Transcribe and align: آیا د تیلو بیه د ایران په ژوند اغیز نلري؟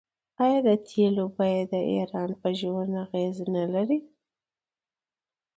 آیا 0.43 0.59
د 0.67 0.69
تیلو 0.87 1.25
بیه 1.37 1.63
د 1.73 1.75
ایران 1.91 2.31
په 2.41 2.47
ژوند 2.59 2.93
اغیز 3.05 3.35
نلري؟ 3.53 3.99